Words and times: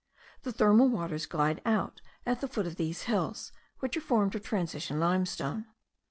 The 0.41 0.51
thermal 0.51 0.89
waters 0.89 1.27
glide 1.27 1.61
out 1.63 2.01
at 2.25 2.41
the 2.41 2.47
foot 2.47 2.65
of 2.65 2.77
these 2.77 3.03
hills, 3.03 3.51
which 3.81 3.95
are 3.95 4.01
formed 4.01 4.33
of 4.33 4.41
transition 4.41 4.99
limestone. 4.99 5.67